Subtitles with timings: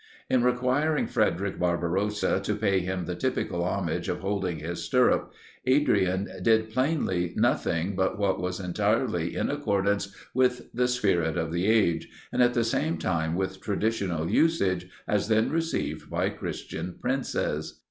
[0.31, 5.31] In requiring Frederic Barbarossa to pay him the typical homage of holding his stirrup,
[5.67, 11.67] Adrian did plainly nothing but what was entirely in accordance with the spirit of the
[11.67, 17.79] age, and, at the same time, with traditional usage, as then received by Christian princes.